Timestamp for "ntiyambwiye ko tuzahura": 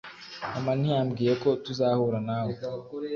0.79-2.19